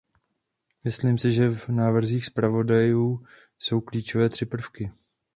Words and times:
Myslím 0.85 1.17
si, 1.17 1.31
že 1.31 1.49
v 1.49 1.69
návrzích 1.69 2.25
zpravodajů 2.25 3.25
jsou 3.59 3.81
klíčové 3.81 4.29
tři 4.29 4.45
prvky. 4.45 4.91